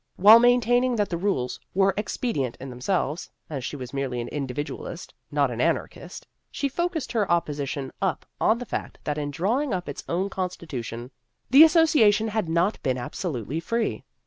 [0.15, 5.13] While maintaining that the rules were expedient in themselves (as she was merely an individualist,
[5.29, 9.87] not an anarchist), she focussed her opposition up on the fact that in drawing up
[9.87, 11.11] its own constitution
[11.51, 14.03] the Association had not been absolutely free.